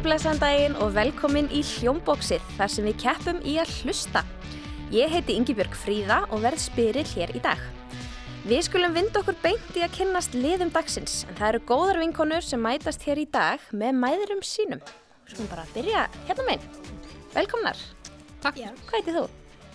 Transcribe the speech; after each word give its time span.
og 0.00 0.06
blessaðan 0.06 0.38
daginn 0.40 0.76
og 0.80 0.94
velkomin 0.96 1.48
í 1.52 1.58
Hljómbóksið 1.66 2.44
þar 2.56 2.70
sem 2.72 2.86
við 2.88 2.94
keppum 3.02 3.40
í 3.44 3.58
að 3.60 3.72
hlusta. 3.82 4.22
Ég 4.94 5.10
heiti 5.12 5.34
Yngibjörg 5.36 5.74
Fríða 5.76 6.22
og 6.32 6.40
verð 6.40 6.62
spyrill 6.62 7.04
hér 7.10 7.32
í 7.36 7.42
dag. 7.44 7.60
Við 8.48 8.62
skulum 8.64 8.94
vinda 8.96 9.20
okkur 9.20 9.36
beint 9.42 9.76
í 9.76 9.82
að 9.84 9.98
kynnast 9.98 10.32
liðum 10.38 10.70
dagsins 10.72 11.26
en 11.28 11.36
það 11.36 11.48
eru 11.50 11.60
góðar 11.68 12.00
vinkonur 12.00 12.46
sem 12.46 12.62
mætast 12.64 13.04
hér 13.04 13.20
í 13.20 13.26
dag 13.28 13.66
með 13.76 13.98
mæðurum 13.98 14.40
sínum. 14.46 14.80
Við 15.26 15.34
skulum 15.34 15.52
bara 15.52 15.66
byrja 15.74 16.06
hérna 16.30 16.48
meginn. 16.48 16.96
Velkomnar. 17.34 17.84
Takk. 18.40 18.62
Já. 18.62 18.72
Hvað 18.86 18.96
heiti 18.96 19.16
þú? 19.18 19.26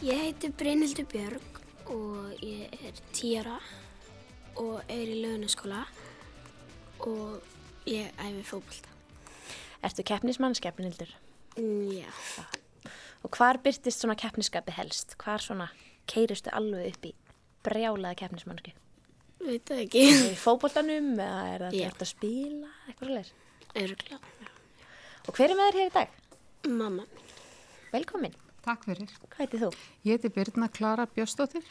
Ég 0.10 0.26
heiti 0.26 0.54
Brynhildur 0.58 1.10
Björg 1.14 1.62
og 1.94 2.42
ég 2.42 2.74
er 2.82 3.06
tíara 3.14 3.60
og 4.58 4.82
er 4.90 5.06
í 5.06 5.22
lögnaskóla 5.22 5.86
og 7.06 7.86
ég 7.86 8.10
æfi 8.18 8.46
fókbalta. 8.50 8.95
Ertu 9.86 10.04
keppnismann, 10.08 10.56
skeppnildur? 10.58 11.12
Mm, 11.58 11.90
já, 12.02 12.10
Og 13.26 13.32
hvar 13.38 13.58
byrtist 13.64 14.02
svona 14.02 14.16
keppniskapi 14.18 14.74
helst? 14.76 15.16
Hvar 15.22 15.42
svona 15.42 15.68
keiristu 16.10 16.50
alveg 16.54 16.92
upp 16.94 17.06
í 17.10 17.14
brjálaða 17.66 18.16
keppnismannsku? 18.22 18.74
veit 19.46 19.66
það 19.70 19.82
ekki. 19.84 20.02
Er 20.10 20.24
í 20.32 20.38
fótboltanum 20.42 21.12
eða 21.22 21.42
er 21.54 21.64
það 21.68 21.76
Já. 21.78 21.84
gert 21.86 22.02
að 22.02 22.10
spila 22.10 22.70
eitthvað 22.90 23.10
svolítið? 23.10 23.34
Örgla. 23.84 24.20
Og 25.28 25.36
hver 25.38 25.52
er 25.52 25.58
með 25.60 25.68
þér 25.68 25.78
hér 25.80 25.90
í 25.90 25.94
dag? 25.94 26.16
Mamma. 26.66 27.06
Velkomin. 27.94 28.34
Takk 28.66 28.86
fyrir. 28.88 29.12
Hvað 29.30 29.42
heiti 29.44 29.60
þú? 29.62 29.70
Ég 30.08 30.16
heiti 30.18 30.32
Birna 30.34 30.70
Klara 30.74 31.06
Björstóttir 31.06 31.68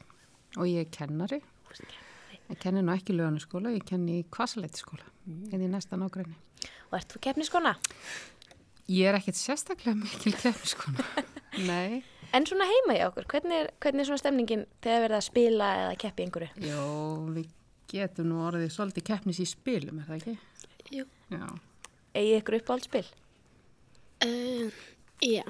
og 0.56 0.68
ég 0.70 0.84
er 0.84 0.90
kennari. 0.94 1.40
Ég 2.44 2.58
kenni 2.60 2.82
nú 2.84 2.92
ekki 2.94 3.16
löganaskóla, 3.16 3.72
ég 3.74 3.86
kenni 3.88 4.20
í 4.20 4.26
kvasaleitiskóla, 4.30 5.06
en 5.26 5.62
í 5.64 5.68
næsta 5.72 5.96
nágræni. 5.96 6.36
Og 6.83 6.83
ert 6.98 7.14
þú 7.14 7.22
keppniskona? 7.26 7.74
Ég 8.92 9.08
er 9.08 9.16
ekkert 9.18 9.38
sérstaklega 9.38 9.96
mikil 9.96 10.34
keppniskona. 10.36 11.06
Nei. 11.70 12.02
En 12.34 12.46
svona 12.48 12.66
heima 12.66 12.96
í 12.98 13.02
okkur, 13.06 13.28
hvernig 13.30 13.60
er, 13.62 13.68
hvernig 13.82 14.02
er 14.02 14.08
svona 14.10 14.22
stemningin 14.22 14.64
þegar 14.82 15.04
verða 15.06 15.20
að 15.20 15.28
spila 15.28 15.68
eða 15.84 15.98
keppi 16.02 16.24
í 16.24 16.26
einhverju? 16.26 16.64
Jó, 16.66 16.86
við 17.36 17.52
getum 17.94 18.32
nú 18.32 18.40
orðið 18.48 18.72
svolítið 18.74 19.06
keppnis 19.12 19.38
í 19.42 19.46
spilum, 19.46 20.00
er 20.02 20.08
það 20.08 20.18
ekki? 20.18 20.34
Jú. 20.98 21.06
Já. 21.30 21.44
Egið 22.14 22.40
ykkur 22.40 22.58
uppáhaldspil? 22.58 23.04
Uh, 24.24 24.82
já. 25.22 25.44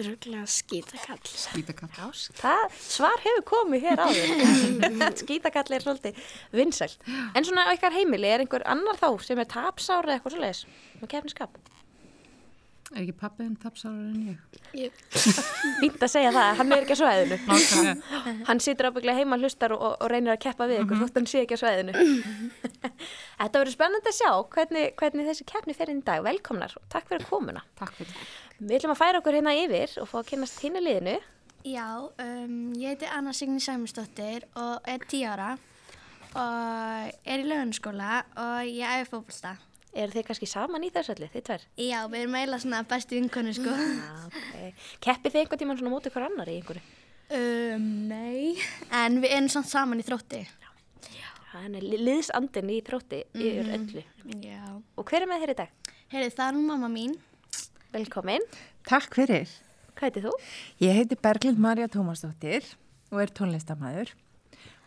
Örgla 0.00 0.46
skítakall. 0.48 1.20
Skítakall. 1.28 1.90
Já, 1.92 2.06
það 2.38 2.76
svar 2.80 3.20
hefur 3.20 3.42
komið 3.50 3.82
hér 3.84 4.00
áður. 4.00 4.30
Skítakall 5.20 5.76
er 5.76 5.84
svolítið 5.84 6.22
vinsælt. 6.56 6.96
En 7.36 7.44
svona 7.44 7.66
á 7.68 7.76
ykkar 7.76 7.92
heimili, 7.92 8.30
er 8.32 8.40
einhver 8.40 8.64
annar 8.64 8.96
þá 8.96 9.10
sem 9.26 9.42
er 9.42 9.50
tapsár 9.52 10.08
eða 10.08 10.16
eitthvað 10.16 10.38
svoleiðis? 10.38 10.62
Með 11.02 11.12
keppniskap? 11.12 11.60
Er 12.92 13.00
ekki 13.00 13.14
pappiðin 13.16 13.54
tapsárar 13.56 14.00
en 14.10 14.24
ég? 14.28 14.56
Jú. 14.76 14.88
Fínt 15.80 16.02
að 16.04 16.10
segja 16.12 16.32
það, 16.34 16.48
hann 16.58 16.74
er 16.76 16.82
ekki 16.84 16.96
á. 17.00 17.38
Nákvæmlega. 17.48 18.34
Hann 18.48 18.60
situr 18.60 18.88
ábygglega 18.90 19.22
heima 19.22 19.38
hlustar 19.40 19.72
og, 19.76 19.84
og 19.96 20.10
reynir 20.12 20.34
að 20.34 20.42
keppa 20.44 20.68
við 20.68 20.82
ykkur, 20.82 21.00
þótt 21.00 21.16
hann 21.20 21.28
sé 21.30 21.42
ekki 21.46 21.56
á 21.56 21.62
svæðinu. 21.62 21.94
Þetta 23.40 23.62
verður 23.62 23.74
spennandi 23.78 24.12
að 24.12 24.18
sjá 24.18 24.30
hvernig, 24.56 24.92
hvernig 25.00 25.30
þessi 25.30 25.48
keppni 25.48 25.76
fer 25.78 25.94
inn 25.94 26.04
í 26.04 26.06
dag. 26.06 26.20
Velkomnar 26.26 26.76
og 26.76 26.84
takk 26.92 27.08
fyrir 27.08 27.26
komuna. 27.30 27.64
Takk 27.80 27.96
fyrir. 27.96 28.22
Við 28.60 28.76
ætlum 28.78 28.94
að 28.94 29.00
færa 29.00 29.22
okkur 29.22 29.40
hérna 29.40 29.56
yfir 29.56 29.96
og 30.04 30.12
fá 30.12 30.20
að 30.20 30.28
kynast 30.34 30.60
hinni 30.62 30.84
liðinu. 30.84 31.16
Já, 31.64 31.88
um, 32.04 32.54
ég 32.76 32.92
heiti 32.92 33.08
Anna 33.08 33.32
Signi 33.32 33.62
Sæmusdóttir 33.62 34.44
og 34.58 34.84
er 34.84 35.00
10 35.08 35.26
ára 35.32 35.50
og 36.36 37.12
er 37.24 37.42
í 37.42 37.48
lögunskóla 37.48 38.24
og 38.36 38.68
ég 38.68 39.00
æfi 39.00 39.12
fókbalsta. 39.14 39.56
Eru 39.92 40.08
þið 40.14 40.24
kannski 40.30 40.46
saman 40.48 40.84
í 40.86 40.90
þessu 40.94 41.12
allir, 41.12 41.28
þið 41.34 41.42
tvær? 41.50 41.64
Já, 41.76 41.98
við 42.08 42.22
erum 42.22 42.34
eiginlega 42.38 42.62
svona 42.64 42.78
bestu 42.88 43.18
vinkonu, 43.18 43.52
sko. 43.52 43.74
Já, 43.76 44.12
ok. 44.30 44.84
Keppið 45.04 45.34
þið 45.34 45.40
einhvern 45.42 45.60
tímann 45.60 45.80
svona 45.82 45.92
mótið 45.92 46.14
hver 46.16 46.24
annar 46.30 46.48
í 46.48 46.54
einhverju? 46.60 46.82
um, 47.32 47.84
nei. 48.08 48.54
En 49.02 49.18
við 49.22 49.34
erum 49.36 49.48
samt 49.52 49.68
saman 49.68 50.00
í 50.00 50.06
þrótti. 50.06 50.40
Hann 51.52 51.74
er 51.76 51.84
li- 51.84 51.98
liðsandinn 52.00 52.70
í 52.72 52.78
þrótti 52.84 53.18
yfir 53.36 53.68
öllu. 53.76 54.02
Já. 54.40 54.62
Og 54.96 55.04
hver 55.10 55.26
er 55.26 55.28
með 55.28 55.42
þér 55.44 55.52
í 55.52 55.56
dag? 55.60 55.74
Heyrðu, 56.12 56.30
það 56.38 56.46
er 56.48 56.56
nú 56.56 56.62
mamma 56.70 56.88
mín. 56.92 57.18
Velkomin. 57.92 58.46
Takk 58.88 59.12
fyrir. 59.20 59.52
Hvað 59.92 60.06
heitir 60.08 60.24
þú? 60.24 60.32
Ég 60.80 60.96
heiti 60.96 61.18
Berglind 61.20 61.60
Marja 61.60 61.90
Tómasdóttir 61.92 62.64
og 63.12 63.20
er 63.20 63.32
tónlistamæður 63.36 64.14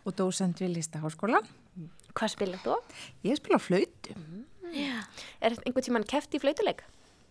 og 0.06 0.16
dósend 0.18 0.58
við 0.58 0.74
listaháskóla. 0.80 1.44
Hvað 2.16 2.32
spilar 2.34 2.62
þú? 2.66 2.80
Ég 3.30 3.38
spila 3.38 3.60
flautu. 3.62 3.85
Er 5.42 5.56
einhvern 5.58 5.88
tímann 5.88 6.08
keppt 6.10 6.38
í 6.38 6.42
flautuleik? 6.44 6.84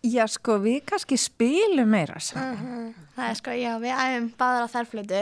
Já, 0.05 0.27
sko, 0.29 0.59
við 0.61 0.83
kannski 0.85 1.17
spilum 1.17 1.89
meira 1.89 2.19
saman. 2.21 2.91
Það 3.15 3.29
er 3.31 3.37
sko, 3.39 3.53
já, 3.57 3.71
við 3.81 3.95
æfum 3.97 4.27
báðar 4.37 4.67
á 4.69 4.73
þærflötu. 4.75 5.21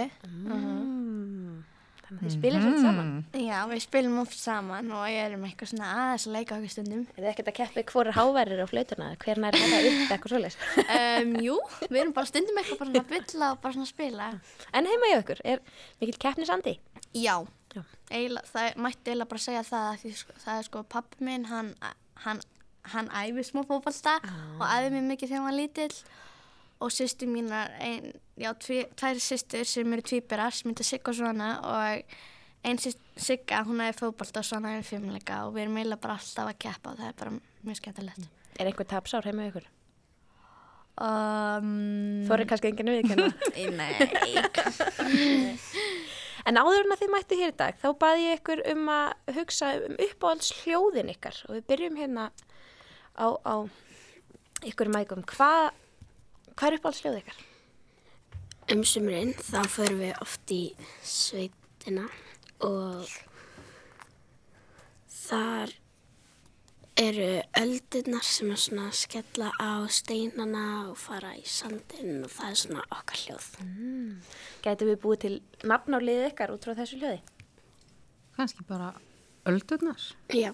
Þannig 2.03 2.19
að 2.19 2.25
þið 2.27 2.33
spilir 2.33 2.61
svolítið 2.61 2.83
saman. 2.83 3.13
Já, 3.39 3.55
við 3.71 3.79
spilum 3.85 4.17
oft 4.21 4.35
saman 4.37 4.91
og 4.93 5.05
ég 5.07 5.29
erum 5.29 5.45
eitthvað 5.47 5.71
svona 5.71 5.93
aðeins 6.01 6.27
að 6.27 6.35
leika 6.35 6.57
okkur 6.57 6.73
stundum. 6.73 7.05
Er 7.15 7.23
þið 7.23 7.29
ekkert 7.31 7.51
að 7.53 7.57
keppi 7.61 7.85
hvor 7.93 8.11
er 8.11 8.17
háværir 8.17 8.61
á 8.61 8.67
flautuna? 8.69 9.07
Hver 9.23 9.41
nær 9.41 9.57
hæða 9.57 9.79
upp 9.87 10.13
eitthvað 10.17 10.33
svoleiðis? 10.35 10.59
Um, 10.83 11.33
jú, 11.47 11.57
við 11.87 12.01
erum 12.03 12.13
bara 12.19 12.29
stundum 12.29 12.59
eitthvað 12.61 12.83
bara 12.83 12.91
svona 12.91 13.05
að 13.07 13.11
bylla 13.15 13.51
og 13.55 13.63
bara 13.63 13.77
svona 13.77 13.87
að 13.87 13.93
spila. 13.95 14.29
En 14.75 14.91
heima 14.91 15.09
í 15.13 15.17
okkur, 15.21 15.43
er 15.47 15.63
mikil 16.03 16.19
keppnisandi? 16.27 16.75
Já, 17.15 17.37
Já. 17.73 17.81
Eila, 18.13 18.43
það 18.45 18.75
mætti 18.85 19.09
eiginlega 19.09 19.31
bara 19.31 19.41
segja 19.41 19.63
það 19.65 19.85
að 19.89 20.01
því 20.03 20.11
sko, 20.19 20.33
það 20.43 20.59
er 20.59 20.65
sko 20.67 20.81
pappi 20.93 21.25
minn, 21.25 21.47
hann, 22.25 22.41
hann, 22.93 23.09
æfi 23.13 23.45
smá 23.47 23.63
fótballsta 23.67 24.17
og 24.59 24.65
æfi 24.67 24.91
mig 24.93 25.03
mikið 25.11 25.31
þegar 25.31 25.41
hann 25.41 25.49
var 25.49 25.57
lítill 25.57 25.97
og 26.83 26.91
sýstu 26.91 27.27
mínar, 27.29 27.71
ein, 27.79 28.11
já, 28.39 28.51
tví, 28.59 28.83
tvær 28.99 29.21
sýstur 29.23 29.67
sem 29.67 29.93
eru 29.95 30.03
tvíberar 30.03 30.55
sem 30.55 30.69
mynda 30.69 30.83
Sigga 30.83 31.13
og 31.13 31.19
svona 31.19 31.49
og 31.63 32.17
einn 32.63 32.81
Sigga, 32.81 33.63
hún 33.67 33.83
æfi 33.85 34.01
fótballsta 34.01 34.43
og 34.43 34.49
svona 34.49 34.75
æfi 34.79 34.95
fimmleika 34.95 35.43
og 35.47 35.55
við 35.55 35.67
erum 35.67 35.79
eiginlega 35.79 36.03
bara 36.03 36.17
alltaf 36.19 36.51
að 36.51 36.59
keppa 36.65 36.91
og 36.91 36.99
það 36.99 37.11
er 37.11 37.17
bara 37.21 37.37
mjög 37.63 37.79
skemmtilegt. 37.79 38.29
Er 38.59 38.69
einhver 38.69 38.89
tapsár 38.89 39.25
heima 39.29 39.47
í 39.47 39.53
okkur? 39.53 39.69
Um, 40.93 42.21
Þú 42.27 42.35
er 42.35 42.43
kannski 42.51 42.69
enginn 42.69 42.91
viðkenna. 42.93 43.31
Nei. 43.79 43.93
en 46.49 46.59
áður 46.59 46.83
en 46.83 46.95
að 46.95 47.03
þið 47.03 47.13
mættu 47.13 47.39
hér 47.39 47.53
í 47.53 47.59
dag, 47.61 47.77
þá 47.79 47.87
baði 48.01 48.25
ég 48.27 48.41
ykkur 48.41 48.63
um 48.73 48.89
að 48.93 49.35
hugsa 49.37 49.71
um 49.87 49.95
uppáhalds 50.07 50.51
hljóðin 50.63 51.13
ykkar 51.13 51.39
og 51.47 51.57
við 51.57 51.67
byrjum 51.71 51.99
hérna 52.01 52.29
á, 53.15 53.27
á 53.43 53.55
ykkur 54.67 54.91
mækum. 54.93 55.23
Hvað 55.27 55.71
hva 56.53 56.69
er 56.69 56.77
uppáhalds 56.77 57.03
hljóð 57.03 57.19
ykkar? 57.23 57.39
Um 58.73 58.83
sumrin 58.87 59.33
þá 59.35 59.61
förum 59.67 60.01
við 60.03 60.19
oft 60.23 60.51
í 60.53 60.63
sveitina 61.03 62.05
og 62.63 63.09
þar 65.11 65.73
eru 67.03 67.29
öldurnar 67.59 68.25
sem 68.25 68.51
er 68.53 68.59
svona 68.61 68.87
að 68.89 68.97
skella 69.01 69.49
á 69.59 69.83
steinana 69.91 70.65
og 70.89 70.97
fara 71.01 71.33
í 71.35 71.43
sandinn 71.47 72.23
og 72.23 72.31
það 72.31 72.49
er 72.49 72.59
svona 72.61 72.83
okkar 72.87 73.23
hljóð. 73.23 73.47
Gætu 74.63 74.87
við 74.89 74.99
búið 75.03 75.23
til 75.23 75.33
nafn 75.67 75.97
á 75.97 75.99
liðið 75.99 76.29
ykkar 76.31 76.53
út 76.55 76.67
frá 76.67 76.75
þessu 76.77 76.99
hljóði? 77.01 77.21
Kannski 78.37 78.65
bara 78.69 78.91
öldurnar. 79.49 80.05
Já. 80.33 80.51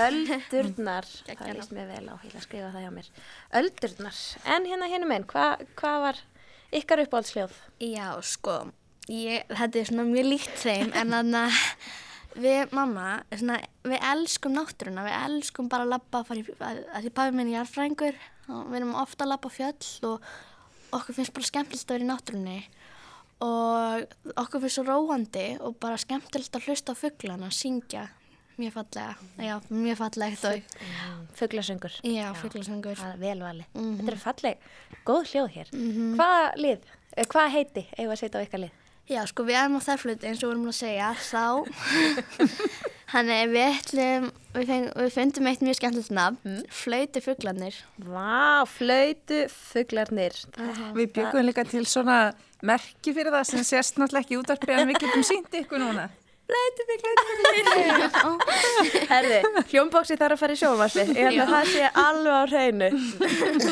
Öldurnar, 0.00 1.08
það 1.38 1.54
líst 1.58 1.74
mér 1.74 1.88
vel 1.90 2.04
á, 2.06 2.14
ég 2.14 2.28
ætla 2.28 2.42
að 2.42 2.46
skrifa 2.46 2.74
það 2.74 2.84
hjá 2.84 2.92
mér. 2.98 3.08
Öldurnar, 3.60 4.20
en 4.56 4.68
hérna 4.70 4.90
hérna 4.92 5.10
menn, 5.10 5.26
hvað 5.30 5.64
hva 5.80 5.94
var 6.06 6.20
ykkar 6.76 7.02
uppáhaldsljóð? 7.06 7.56
Já, 7.82 8.06
sko, 8.22 8.60
ég, 9.10 9.48
þetta 9.50 9.82
er 9.82 9.90
svona 9.90 10.06
mjög 10.12 10.30
líkt 10.34 10.62
þeim 10.62 10.94
en 10.94 11.18
þannig 11.18 11.42
að 11.48 11.66
við 12.38 12.74
mamma, 12.76 13.22
svona, 13.34 13.56
við 13.86 14.04
elskum 14.12 14.54
náttúruna, 14.54 15.04
við 15.06 15.16
elskum 15.24 15.68
bara 15.72 15.86
að 15.86 15.94
labba, 15.96 16.22
fara 16.28 16.42
í, 16.42 16.44
að, 16.58 16.82
að 16.94 17.06
því 17.06 17.12
pabbi 17.16 17.36
minn 17.36 17.50
er 17.50 17.56
jarðfræðingur 17.58 18.20
og 18.50 18.62
við 18.70 18.78
erum 18.80 18.94
ofta 19.00 19.24
að 19.26 19.32
labba 19.32 19.50
á 19.50 19.56
fjöll 19.56 20.10
og 20.10 20.30
okkur 21.00 21.16
finnst 21.18 21.34
bara 21.34 21.48
skemmtilegt 21.50 21.90
að 21.90 21.96
vera 21.96 22.06
í 22.06 22.10
náttúrunni 22.10 22.58
og 23.46 24.32
okkur 24.42 24.64
finnst 24.64 24.78
svo 24.80 24.86
róandi 24.86 25.44
og 25.64 25.76
bara 25.82 25.98
skemmtilegt 26.00 26.56
að 26.58 26.66
hlusta 26.68 26.92
á 26.94 27.00
fuglana, 27.00 27.50
syngja, 27.54 28.06
mjög 28.60 28.74
fallega, 28.76 29.14
já, 29.40 29.54
mjög 29.72 29.96
fallegt 30.02 30.44
og, 30.44 30.74
Fuglasöngur. 31.38 31.94
já, 32.04 32.26
fuglasöngur. 32.36 32.98
Það 33.00 33.14
er 33.14 33.22
vel 33.22 33.38
valið. 33.40 33.70
Þetta 33.72 34.12
er 34.12 34.20
falleg, 34.20 34.66
góð 35.08 35.30
hljóð 35.30 35.48
hér. 35.54 35.70
Hvaða 36.18 36.50
lið, 36.60 36.90
eh, 37.16 37.24
hvað 37.24 37.54
heiti 37.54 37.86
eigum 37.96 38.10
við 38.10 38.16
að 38.16 38.20
setja 38.20 38.42
á 38.42 38.44
ykkar 38.44 38.64
lið? 38.66 38.76
Já, 39.10 39.24
sko 39.26 39.42
við 39.42 39.58
erum 39.58 39.78
á 39.78 39.82
þærfluti 39.82 40.28
eins 40.30 40.42
og 40.44 40.50
við 40.50 40.52
erum 40.54 40.68
að 40.70 40.76
segja, 40.76 41.08
þá, 41.18 41.46
þannig 43.12 43.40
við 43.50 43.64
ætlum, 43.64 44.28
við, 44.54 44.68
feng, 44.68 44.86
við 45.00 45.10
fundum 45.16 45.48
eitt 45.50 45.64
mjög 45.66 45.78
skemmtilegt 45.80 46.14
nafn, 46.14 46.60
flauti 46.82 47.22
fuglarnir. 47.24 47.80
Vá, 48.06 48.62
flautu 48.70 49.40
fuglarnir. 49.50 50.38
Við 50.94 51.10
byggum 51.16 51.48
líka 51.48 51.66
til 51.66 51.82
svona 51.90 52.20
merki 52.62 53.16
fyrir 53.16 53.34
það 53.34 53.50
sem 53.50 53.66
sést 53.66 53.98
náttúrulega 53.98 54.28
ekki 54.28 54.36
í 54.36 54.40
útvarpi 54.44 54.76
en 54.76 54.90
við 54.92 55.02
getum 55.02 55.26
sínt 55.26 55.58
ykkur 55.64 55.82
núna. 55.82 56.06
Herði, 59.10 59.38
hljómbóksi 59.70 60.16
þarf 60.18 60.34
að 60.36 60.40
fara 60.40 60.54
í 60.54 60.58
sjónvarpið. 60.60 61.08
Ég 61.16 61.24
held 61.28 61.42
að 61.44 61.52
það 61.54 61.64
sé 61.72 61.82
alveg 62.02 62.34
á 62.34 62.42
hreinu. 62.50 62.88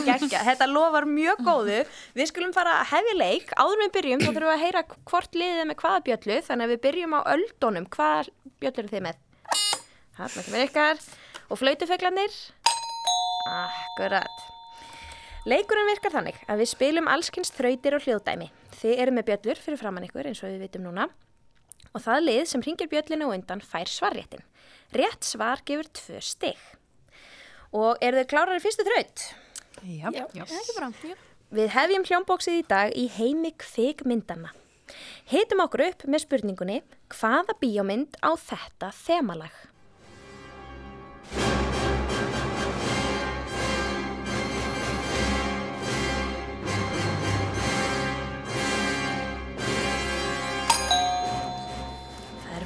Gekka, 0.09 0.41
þetta 0.49 0.67
lofar 0.71 1.05
mjög 1.11 1.39
góðu. 1.47 1.79
Við 2.19 2.27
skulum 2.31 2.53
fara 2.57 2.73
að 2.81 2.91
hefja 2.93 3.15
leik. 3.19 3.47
Áður 3.59 3.79
með 3.83 3.91
byrjum, 3.99 4.21
þá 4.25 4.31
þurfum 4.31 4.49
við 4.49 4.55
að 4.55 4.65
heyra 4.65 4.83
hvort 5.13 5.33
liðið 5.43 5.69
með 5.71 5.81
hvaða 5.83 6.05
bjöllu. 6.09 6.37
Þannig 6.49 6.65
að 6.69 6.73
við 6.75 6.83
byrjum 6.89 7.17
á 7.17 7.21
öldunum. 7.35 7.87
Hvaða 7.97 8.19
bjöllu 8.63 8.81
eru 8.85 8.93
þið 8.95 9.05
með? 9.09 9.17
Þarna 10.19 10.41
kemur 10.49 10.67
ykkar. 10.67 10.97
Og 11.49 11.57
flautufeglanir 11.63 12.33
Akkurat. 13.49 14.37
Leikurinn 15.49 15.89
virkar 15.89 16.13
þannig 16.13 16.37
að 16.51 16.61
við 16.61 16.69
spilum 16.75 17.07
allskynst 17.09 17.57
þrautir 17.57 17.97
og 17.97 18.05
hljóðdæmi. 18.05 18.49
Þið 18.83 18.95
eru 19.05 19.13
með 19.17 19.25
bjöllur 19.31 19.59
fyrir 19.63 19.81
framann 19.81 20.05
ykkur 20.05 20.29
eins 20.29 20.43
og 20.45 20.53
við 20.53 20.67
vitum 20.67 20.85
núna 20.85 21.07
og 21.99 22.05
það 22.07 22.25
lið 22.29 22.43
sem 22.53 22.65
ringir 22.65 22.91
bjöllinu 22.93 23.29
og 23.29 23.37
undan 23.37 23.63
fær 23.65 23.91
svarréttin. 23.91 24.45
Rétt 24.95 25.27
svar 25.27 25.63
gefur 25.67 25.91
tvö 25.99 26.23
stig. 26.25 26.61
Og 27.75 27.99
eru 28.01 28.23
þið 28.23 28.31
klárar 28.31 28.61
í 28.61 28.63
fyrstu 28.65 28.87
þraut? 28.87 29.25
Já. 29.85 30.09
Já. 30.15 30.47
Ekki 30.47 30.77
bara, 30.79 30.93
já. 31.05 31.17
Við 31.59 31.71
hefjum 31.75 32.07
hljómbóksið 32.09 32.61
í 32.61 32.65
dag 32.69 32.95
í 32.97 33.07
heimi 33.13 33.53
kvikmyndana. 33.57 34.55
Hitum 35.29 35.63
okkur 35.65 35.85
upp 35.91 36.07
með 36.09 36.25
spurningunni 36.25 36.79
hvaða 37.13 37.57
bíómynd 37.61 38.17
á 38.25 38.33
þetta 38.41 38.91
þemalag? 38.97 39.53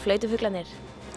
Flautufuglanir. 0.02 0.68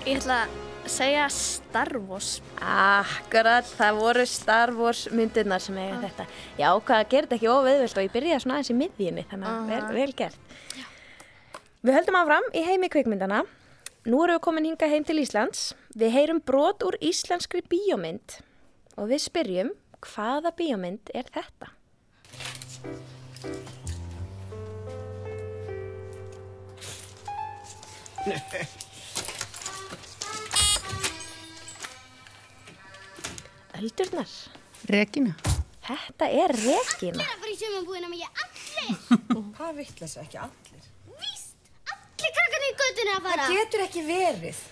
Ég 0.05 0.19
ætla 0.19 0.43
að 0.45 0.55
segja 0.91 1.25
Star 1.33 1.91
Wars. 2.05 2.39
Akkurat, 2.61 3.65
það 3.77 3.99
voru 3.99 4.25
Star 4.29 4.73
Wars 4.77 5.05
myndirnar 5.11 5.63
sem 5.63 5.77
eiga 5.81 5.99
þetta. 6.03 6.27
Já, 6.59 6.67
hvað 6.77 7.03
gerir 7.11 7.27
þetta 7.27 7.39
ekki 7.39 7.51
óveðvilt 7.51 7.97
og 7.97 8.05
ég 8.05 8.15
byrjaði 8.15 8.43
svona 8.43 8.57
aðeins 8.59 8.73
í 8.73 8.79
miðjunni, 8.81 9.27
þannig 9.31 9.51
að 9.51 9.71
vel, 9.71 9.83
vel 9.97 10.17
gert. 10.21 10.57
Við 11.85 11.97
höldum 11.99 12.19
áfram 12.21 12.49
í 12.53 12.65
heimi 12.65 12.89
kvikmyndana. 12.93 13.43
Nú 14.05 14.19
erum 14.21 14.37
við 14.37 14.43
komin 14.45 14.69
hinga 14.69 14.89
heim 14.89 15.05
til 15.05 15.17
Íslands. 15.21 15.71
Við 15.97 16.13
heyrum 16.13 16.41
brot 16.45 16.85
úr 16.85 16.97
íslenskri 17.01 17.63
bíómynd 17.69 18.39
og 18.95 19.09
við 19.09 19.25
spyrjum 19.25 19.73
hvaða 20.05 20.53
bíómynd 20.57 21.13
er 21.17 21.29
þetta? 21.33 21.73
Öldurnar. 33.75 34.31
Regina. 34.89 35.35
Þetta 35.85 36.29
er 36.33 36.53
Regina. 36.57 37.21
Það 37.21 37.43
var 37.43 37.51
í 37.51 37.57
sumabúðina 37.59 38.09
með 38.09 38.23
ég 38.23 38.39
allir. 38.45 38.95
Hvað 39.57 39.75
vittleysa 39.77 40.23
ekki 40.23 40.39
allir? 40.41 40.87
Víst, 41.19 41.53
allir 41.93 42.33
krakkarnir 42.39 42.71
í 42.71 42.77
göttunni 42.79 43.13
að 43.13 43.27
fara. 43.27 43.45
Getur 43.53 43.85
ekki 43.85 44.01
verið. 44.07 44.63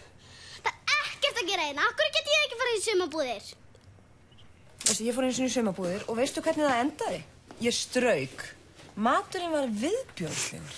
Það 0.63 0.73
er 0.95 1.05
ekkert 1.11 1.37
að 1.43 1.51
gera 1.51 1.67
hérna. 1.67 1.85
Akkur 1.91 2.09
get 2.17 2.33
ég 2.33 2.47
ekki 2.47 2.59
fara 2.63 2.73
í 2.73 2.81
sumabúðir? 2.87 3.45
Veistu, 4.87 5.03
ég 5.05 5.13
fór 5.13 5.29
einu 5.29 5.37
sinni 5.37 5.51
í 5.51 5.55
saumabúðir 5.59 6.01
og 6.09 6.17
veistu 6.17 6.41
hvernig 6.41 6.65
það 6.65 6.81
endaði? 6.87 7.21
Ég 7.61 7.73
strauk. 7.77 8.39
Maturinn 8.93 9.53
var 9.53 9.69
viðbjörnslegur. 9.73 10.73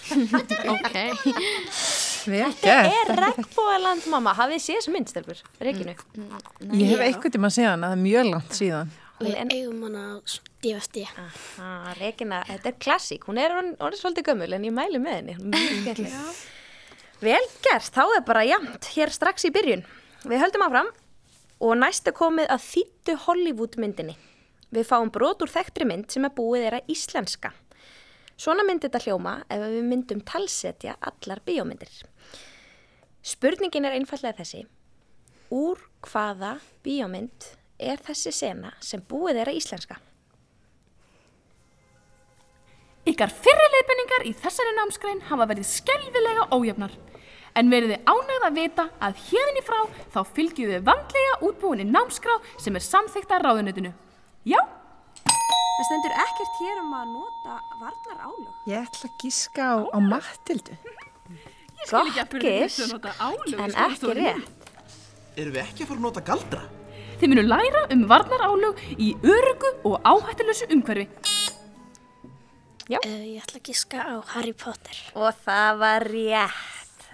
Ok. 0.75 0.93
Vel 0.95 1.94
Þetta 2.25 2.75
er 2.89 3.11
regnbóðaland 3.21 4.05
mamma. 4.11 4.33
Hafið 4.37 4.61
séð 4.63 4.79
þessu 4.79 4.93
mynd, 4.95 5.11
stelpur? 5.11 5.41
Reginu. 5.61 5.93
Ég 6.73 6.91
hef 6.93 7.03
einhvern 7.05 7.35
tíma 7.35 7.51
séðan 7.53 7.85
að 7.85 7.93
það 7.93 7.97
er 7.97 8.03
mjög 8.05 8.29
langt 8.31 8.57
síðan. 8.57 8.93
Við 9.15 9.35
eigum 9.45 9.83
hana 9.85 10.05
DFD. 10.65 11.05
Ah, 11.63 11.91
Regina, 11.99 12.41
þetta 12.49 12.71
er 12.71 12.77
klassík. 12.83 13.27
Hún 13.29 13.39
er 13.39 13.53
orðin 13.55 13.99
svolítið 14.01 14.27
gömul 14.31 14.51
en 14.57 14.67
ég 14.67 14.75
mæli 14.75 14.99
með 14.99 15.31
henni. 15.31 16.15
Vel 17.23 17.45
gert, 17.63 17.93
þá 17.95 18.03
er 18.17 18.23
bara 18.27 18.43
jæmt 18.43 18.89
hér 18.91 19.13
strax 19.15 19.47
í 19.47 19.53
byrjun. 19.55 19.85
Við 20.27 20.41
höldum 20.41 20.65
áfram 20.65 20.89
og 21.63 21.77
næst 21.79 22.09
er 22.09 22.15
komið 22.17 22.49
að 22.51 22.65
þýttu 22.65 23.15
Hollywood 23.23 23.77
myndinni. 23.79 24.17
Við 24.75 24.89
fáum 24.89 25.11
brot 25.13 25.45
úr 25.45 25.53
þekktri 25.53 25.87
mynd 25.87 26.11
sem 26.11 26.25
er 26.27 26.33
búið 26.35 26.67
er 26.67 26.77
að 26.81 26.91
íslenska. 26.91 27.53
Svona 28.35 28.65
myndi 28.67 28.89
þetta 28.89 28.99
hljóma 29.05 29.37
ef 29.47 29.61
við 29.63 29.85
myndum 29.87 30.19
talsetja 30.27 30.97
allar 30.99 31.39
bíómyndir. 31.47 31.93
Spurningin 33.25 33.87
er 33.87 33.95
einfallega 33.97 34.43
þessi. 34.43 34.65
Úr 35.53 35.79
hvaða 36.05 36.59
bíómynd 36.85 37.47
er 37.81 38.01
þessi 38.05 38.33
sena 38.33 38.75
sem 38.83 39.01
búið 39.01 39.41
er 39.41 39.51
að 39.51 39.57
íslenska? 39.61 39.97
Ykkar 43.05 43.33
fyrri 43.33 43.65
leiðbenningar 43.73 44.25
í 44.29 44.35
þessari 44.41 44.77
námskrein 44.77 45.25
hafa 45.29 45.49
verið 45.49 45.67
skelvilega 45.69 46.47
ójöfnar. 46.53 46.93
En 47.55 47.69
verið 47.71 47.93
þið 47.93 48.09
ánægð 48.13 48.45
að 48.45 48.57
vita 48.59 48.85
að 49.07 49.19
hérðin 49.29 49.59
í 49.61 49.65
frá 49.65 49.77
þá 50.13 50.21
fylgjum 50.37 50.71
við 50.73 50.87
vandlega 50.89 51.35
útbúinni 51.49 51.85
námskrá 51.87 52.39
sem 52.61 52.75
er 52.75 52.83
samþykta 52.83 53.39
ráðunötinu. 53.41 53.93
Já, 54.45 54.59
Það 55.75 55.87
stendur 55.89 56.13
ekkert 56.23 56.59
hér 56.61 56.77
um 56.79 56.91
að 56.95 57.07
nota 57.11 57.55
varnar 57.81 58.19
álög. 58.23 58.51
Ég 58.71 58.85
ætla 58.85 59.09
að 59.09 59.15
gíska 59.19 59.65
á, 59.67 59.75
á 59.91 59.97
Matildu. 59.99 60.77
Gott 61.89 62.09
í 62.09 63.55
En 63.55 63.75
ekki 63.85 64.13
rétt. 64.17 64.73
Erum 65.35 65.51
við 65.51 65.61
ekki 65.61 65.83
að 65.83 65.89
fara 65.89 65.99
að 65.99 66.05
nota 66.05 66.23
galdra? 66.25 66.61
Þið 67.19 67.31
munu 67.31 67.43
læra 67.47 67.81
um 67.93 68.03
varnarálög 68.09 68.79
í 68.99 69.13
örugu 69.23 69.71
og 69.87 69.97
áhættilösu 70.07 70.67
umhverfi. 70.73 71.07
Uh, 72.85 72.99
ég 73.01 73.41
ætla 73.41 73.59
að 73.59 73.69
giska 73.69 74.03
á 74.03 74.15
Harry 74.35 74.53
Potter. 74.53 74.97
Og 75.17 75.31
það 75.45 75.79
var 75.81 76.05
rétt. 76.09 77.05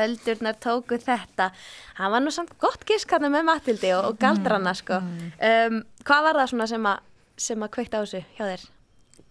Öldurnar 0.00 0.58
tóku 0.62 1.00
þetta. 1.02 1.50
Það 1.98 2.14
var 2.14 2.24
nú 2.24 2.34
samt 2.34 2.54
gott 2.62 2.84
giskarna 2.86 3.30
með 3.32 3.48
Matildi 3.48 3.90
og, 3.96 4.12
og 4.12 4.20
galdrana 4.22 4.74
sko. 4.78 5.00
Um, 5.02 5.82
hvað 6.06 6.28
var 6.28 6.40
það 6.42 6.52
svona 6.54 6.68
sem 6.70 6.92
að, 6.92 7.02
sem 7.48 7.66
að 7.66 7.74
kveikta 7.74 7.98
á 7.98 8.02
þessu 8.04 8.22
hjá 8.38 8.44
þér? 8.52 8.68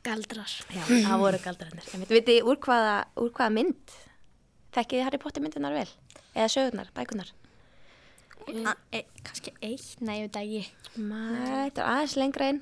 Galdrar. 0.09 0.59
Já, 0.71 0.83
það 0.89 1.23
voru 1.23 1.39
galdrarnir. 1.43 1.89
Þið 2.11 2.37
úr 2.47 2.59
hvaða, 2.63 3.01
úr 3.19 3.33
hvaða 3.35 3.55
mynd? 3.55 3.99
Þekkið 4.75 4.99
þið 4.99 5.05
Harry 5.07 5.19
Potter 5.21 5.43
myndirnar 5.43 5.77
vel? 5.77 5.87
Eða 6.35 6.49
sögurnar, 6.55 6.89
bækurnar? 6.95 7.31
A, 8.49 8.73
e, 8.95 9.03
kannski 9.25 9.53
eitt, 9.61 10.01
nei, 10.01 10.19
ég 10.21 10.27
veit 10.29 10.37
ekki. 10.41 10.61
Mæ, 10.97 11.23
þetta 11.45 11.83
er 11.83 11.89
aðeins 11.93 12.17
lengra 12.17 12.49
inn. 12.53 12.61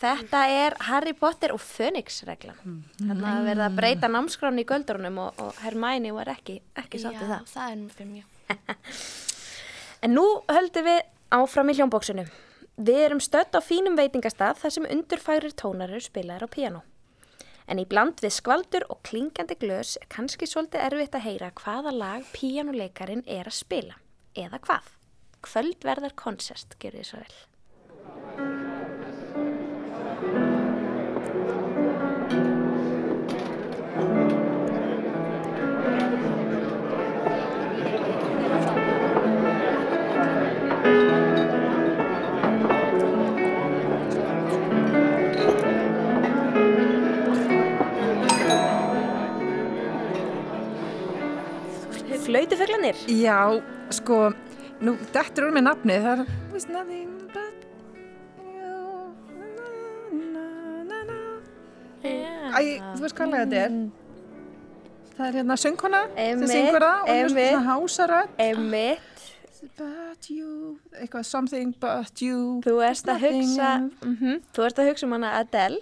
Þetta 0.00 0.42
er 0.48 0.76
Harry 0.88 1.12
Potter 1.12 1.52
og 1.52 1.60
Phoenix-reglan. 1.60 2.60
Þannig 2.96 3.26
að 3.28 3.48
verða 3.50 3.66
að 3.68 3.76
breyta 3.76 4.08
námskráni 4.08 4.64
í 4.64 4.68
göldrunum 4.68 5.18
og, 5.26 5.42
og 5.44 5.58
Hermæni 5.60 6.14
var 6.16 6.30
ekki, 6.32 6.60
ekki 6.80 7.02
sátt 7.02 7.18
við 7.18 7.26
Já, 7.26 7.32
það. 7.34 7.50
það 7.52 7.74
er 7.74 7.80
nú 7.82 7.90
fyrir 7.96 8.14
mjög. 8.14 8.38
En 10.00 10.14
nú 10.16 10.22
höldum 10.48 10.86
við 10.86 11.02
áfram 11.36 11.68
í 11.68 11.74
hljómbóksinu. 11.76 12.22
Við 12.80 13.00
erum 13.04 13.18
stödd 13.20 13.52
á 13.52 13.60
fínum 13.60 13.98
veitingastað 13.98 14.62
þar 14.62 14.72
sem 14.72 14.86
undurfærir 14.94 15.52
tónar 15.52 15.92
eru 15.92 16.00
spilaðir 16.00 16.46
á 16.48 16.54
píanó. 16.54 16.80
En 17.70 17.78
í 17.78 17.84
bland 17.86 18.18
við 18.18 18.32
skvaldur 18.34 18.82
og 18.90 18.98
klingandi 19.06 19.54
glös 19.60 19.94
er 20.00 20.08
kannski 20.10 20.48
svolítið 20.50 20.82
erfitt 20.88 21.14
að 21.14 21.26
heyra 21.28 21.50
hvaða 21.60 21.92
lag 21.94 22.26
píanuleikarin 22.34 23.22
er 23.30 23.46
að 23.46 23.60
spila. 23.60 23.94
Eða 24.34 24.58
hvað? 24.66 24.90
Kvöldverðar 25.46 26.14
konsert, 26.18 26.74
gerði 26.82 27.04
þið 27.04 27.08
svo 27.12 27.18
vel. 27.22 27.36
Flautufeglanir. 52.70 52.96
Já, 53.20 53.38
sko, 53.90 54.18
nú, 54.80 54.94
þetta 55.12 55.40
er 55.42 55.46
úr 55.48 55.54
með 55.56 55.64
nafnið, 55.66 56.04
það 56.06 56.22
er 56.22 56.52
Was 56.54 56.66
nothing 56.68 57.10
but 57.32 57.64
you, 58.44 59.14
na, 59.34 60.44
na, 60.84 61.02
na, 61.04 61.04
na. 61.10 61.18
Æ, 62.54 62.62
þú 62.94 63.04
veist 63.04 63.16
hvað 63.18 63.30
lag 63.34 63.44
þetta 63.44 63.60
er? 63.64 63.76
Það 65.20 65.26
er 65.28 65.36
hérna 65.40 65.56
söngkona 65.60 66.00
sem 66.16 66.46
syngur 66.48 66.84
það 66.86 67.02
og 67.02 67.08
er 67.12 67.28
einmitt. 67.28 67.52
svona 67.52 67.64
hásarödd. 67.68 68.34
Emmitt, 68.46 69.06
But 69.76 70.30
you, 70.32 70.78
eitthvað 70.96 71.24
something 71.28 71.74
but 71.80 72.22
you. 72.24 72.60
þú 72.64 72.78
ert 72.84 73.08
að 73.12 73.18
hugsa, 73.26 73.68
mm 74.00 74.38
þú 74.56 74.64
ert 74.64 74.78
að 74.80 74.88
hugsa 74.88 75.04
um 75.06 75.12
hana 75.18 75.34
Adele. 75.42 75.80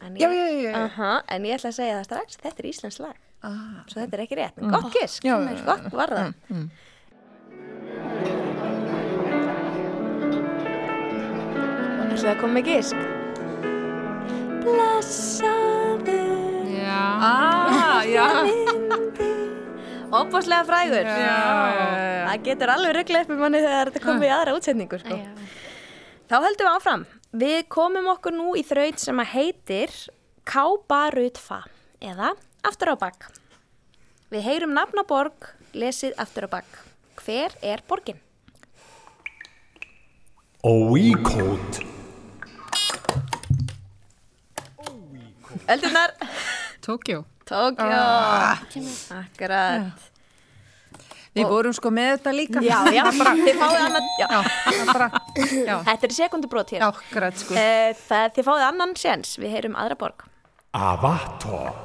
En 0.00 0.14
Já, 0.16 0.28
ég- 0.30 0.36
já, 0.38 0.46
já, 0.48 0.70
já. 0.70 0.84
Aha, 0.86 1.22
en 1.28 1.42
ég 1.44 1.58
ætla 1.58 1.68
að 1.68 1.74
segja 1.76 1.98
það 1.98 2.04
strax, 2.08 2.36
þetta 2.40 2.58
er 2.62 2.68
Íslands 2.70 2.98
lag. 3.02 3.16
Ah, 3.46 3.84
Svo 3.86 4.00
þetta 4.02 4.16
er 4.18 4.22
ekki 4.24 4.36
rétt. 4.40 4.58
en 4.58 4.72
Gott 4.74 4.92
gisk, 4.92 5.22
Já, 5.24 5.36
já, 5.38 5.52
já, 5.54 5.64
gott 5.68 5.92
var 5.94 6.10
það. 6.10 6.32
mm. 6.50 6.70
Ætlaði 10.98 12.30
að 12.32 12.40
koma 12.40 12.54
með 12.58 12.68
gisk. 12.68 13.02
Blessaðu 14.64 16.16
Já. 16.78 17.00
Ah, 17.28 18.00
já. 18.16 18.26
Óbáslega 20.08 20.64
frægur. 20.64 21.08
Það 21.08 22.44
getur 22.46 22.72
alveg 22.72 22.94
ruggla 22.96 23.22
upp 23.24 23.32
í 23.34 23.38
manni 23.42 23.60
þegar 23.62 23.90
þetta 23.90 24.04
komið 24.06 24.28
í 24.28 24.32
aðra 24.38 24.54
útsetningu, 24.56 25.00
sko. 25.02 25.18
Þá 26.28 26.36
höldum 26.44 26.64
við 26.68 26.72
áfram. 26.74 27.04
Við 27.38 27.58
komum 27.72 28.08
okkur 28.14 28.34
nú 28.36 28.54
í 28.56 28.62
þraut 28.66 29.00
sem 29.02 29.20
að 29.20 29.32
heitir 29.34 29.92
Kábarutfa 30.48 31.60
eða 32.00 32.32
Aftur 32.66 32.92
á 32.92 32.96
bakk. 32.98 33.28
Við 34.32 34.44
heyrum 34.44 34.74
nafnaborg, 34.76 35.52
lesið 35.76 36.16
Aftur 36.20 36.48
á 36.48 36.58
bakk. 36.58 36.80
Hver 37.22 37.54
er 37.62 37.82
borgin? 37.88 38.18
Oikot. 40.66 41.80
Öldurnar. 45.68 46.14
Tókjó. 46.84 47.22
Tókjó. 47.48 47.88
Akkurat. 49.18 50.06
Við 51.38 51.46
vorum 51.46 51.74
sko 51.76 51.90
með 51.94 52.16
þetta 52.16 52.32
líka. 52.34 52.62
Já, 52.64 52.78
já, 52.90 53.04
þið 53.44 53.58
fáið 53.60 53.82
annan, 53.84 54.06
já. 54.18 54.28
Já, 54.32 54.80
bara, 54.88 55.08
já, 55.38 55.74
Þetta 55.86 56.08
er 56.08 56.14
sekundubrót 56.16 56.72
hér. 56.74 56.82
já, 56.82 56.88
akkurat 56.88 57.38
sko. 57.38 57.54
Eh, 57.54 57.92
Það, 58.08 58.32
þið 58.38 58.48
fáið 58.48 58.64
annan 58.72 58.96
séns, 58.98 59.36
við 59.38 59.54
heyrum 59.54 59.76
aðra 59.78 59.98
borg. 60.00 60.24
Avatar. 60.74 61.76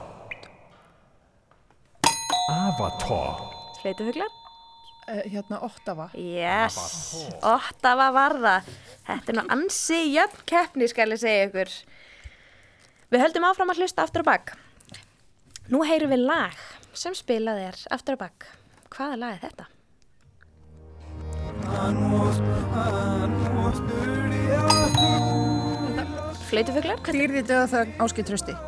Avatar. 2.74 3.36
Sveitufuglar? 3.82 4.30
Uh, 5.08 5.22
hérna, 5.30 5.60
Ottawa. 5.62 6.10
Yes, 6.18 6.78
Ottawa 7.44 8.08
var 8.16 8.34
það. 8.42 8.72
Þetta 9.06 9.34
er 9.34 9.38
nú 9.38 9.44
ansi 9.54 10.00
jöfn 10.16 10.42
keppni, 10.50 10.88
skal 10.90 11.14
ég 11.14 11.22
segja 11.22 11.50
ykkur. 11.50 11.74
Við 13.14 13.24
höldum 13.28 13.46
áfram 13.46 13.74
að 13.74 13.84
hlusta 13.84 14.08
aftur 14.08 14.26
á 14.26 14.30
bakk. 14.32 14.56
Nú 15.70 15.84
heyrum 15.86 16.16
við 16.16 16.26
lag 16.26 16.58
sem 16.98 17.14
spilað 17.14 17.62
er 17.68 17.80
aftur 17.94 18.18
á 18.18 18.24
bakk. 18.26 18.50
Hvaða 18.96 19.22
lag 19.22 19.38
er 19.38 19.46
þetta? 19.46 19.70
Flautufuglar? 26.50 27.06
Klýrði 27.06 27.46
döða 27.46 27.68
það 27.70 28.00
áskilt 28.08 28.34
trösti. 28.34 28.62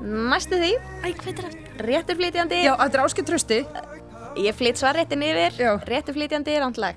Næstu 0.00 0.56
því, 0.56 0.70
Æ, 1.04 1.08
hvað 1.20 1.28
er 1.30 1.38
það? 1.40 1.56
réttur 1.86 2.16
flytjandi. 2.20 2.60
Já, 2.64 2.72
þetta 2.80 2.98
er 2.98 3.02
áskilt 3.04 3.28
trösti. 3.28 3.58
Ég 4.40 4.54
flytt 4.56 4.80
svar 4.80 4.96
réttin 4.96 5.22
yfir. 5.26 5.52
Já. 5.60 5.72
Réttur 5.90 6.16
flytjandi 6.16 6.54
er 6.56 6.64
ándlag. 6.64 6.96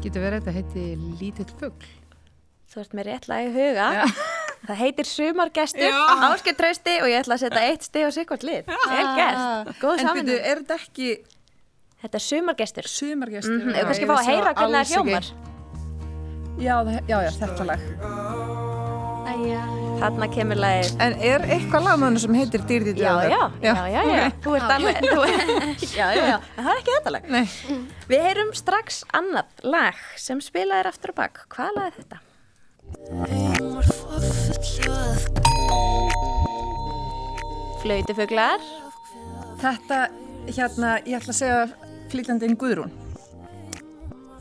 Getur 0.00 0.22
verið 0.24 0.36
að 0.40 0.44
þetta 0.46 0.54
heiti 0.56 0.84
lítill 1.20 1.48
fugl. 1.60 1.88
Þú 2.70 2.82
ert 2.82 2.94
með 2.96 3.08
rétt 3.10 3.26
lag 3.30 3.48
í 3.48 3.50
huga. 3.54 3.88
Það 4.68 4.76
heitir 4.76 5.08
Sumargestur, 5.08 5.86
Já. 5.88 6.00
Ásker 6.28 6.54
Trausti 6.58 6.94
og 7.00 7.08
ég 7.08 7.22
ætla 7.22 7.36
að 7.38 7.42
setja 7.46 7.60
eitt 7.70 7.84
stið 7.86 8.06
og 8.06 8.12
sikkvart 8.12 8.42
lið. 8.44 8.66
Vel 8.68 9.06
gert, 9.16 9.70
góð 9.80 10.02
En 10.02 10.10
byrju, 10.10 10.24
saman. 10.26 10.32
er 10.36 10.60
þetta 10.60 10.76
ekki 10.76 11.06
Þetta 12.00 12.16
er 12.16 12.24
Sumargestur. 12.24 12.86
sumargestur? 12.88 13.58
Mm 13.60 13.68
-hmm. 13.68 13.76
Ef 13.76 13.84
kannski 13.90 14.06
fá 14.08 14.14
að 14.16 14.26
heyra 14.30 14.54
hvernig 14.54 14.76
það 14.80 14.92
hljómar. 14.94 15.24
Já, 16.60 16.74
það- 16.84 17.04
já, 17.08 17.16
já, 17.24 17.30
þetta 17.40 17.64
lag. 17.66 17.80
Þarna 20.00 20.26
kemur 20.32 20.56
lagið. 20.56 20.96
En 21.00 21.12
er 21.20 21.40
eitthvað 21.44 21.82
lagmannu 21.84 22.18
sem 22.18 22.34
heitir 22.34 22.60
Dýrði 22.68 22.94
Já, 22.96 23.12
döða? 23.12 23.28
já, 23.30 23.50
já, 23.62 23.74
já, 23.88 24.02
já. 24.16 24.30
Þú 24.42 24.56
ert 24.56 24.70
alveg, 24.70 24.96
þú, 25.12 25.96
já, 25.96 26.06
já, 26.14 26.24
já, 26.28 26.38
en 26.56 26.64
það 26.64 26.72
er 26.72 26.78
ekki 26.78 26.90
þetta 26.96 27.10
lag. 27.10 27.28
Nei, 27.28 27.48
Við 28.08 28.20
heyrum 28.22 28.52
strax 28.54 29.04
annað 29.12 29.44
lag 29.62 29.94
sem 30.16 30.40
spilað 30.40 30.78
er 30.80 30.86
aftur 30.88 31.10
og 31.10 31.16
bak. 31.16 31.44
Hvað 31.48 31.70
lag 31.76 31.86
er 31.86 31.92
þetta? 32.00 32.18
Flautufuglar. 37.82 38.60
þetta, 39.60 39.98
hérna, 40.56 40.90
ég 41.04 41.18
ætla 41.20 41.34
að 41.34 41.36
segja 41.36 41.89
flytjandinn 42.12 42.56
Guðrún. 42.60 42.92